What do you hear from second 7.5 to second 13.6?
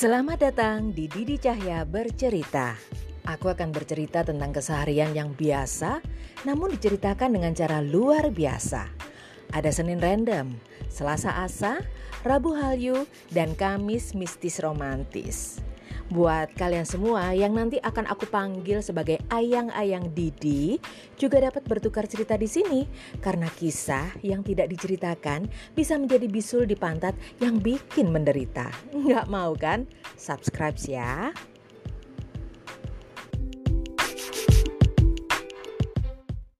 cara luar biasa. Ada Senin random, Selasa asa, Rabu halyu, dan